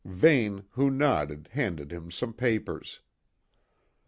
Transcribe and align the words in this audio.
Vane, 0.03 0.63
who 0.71 0.89
nodded, 0.89 1.49
handed 1.51 1.91
him 1.91 2.09
some 2.09 2.33
papers. 2.33 3.01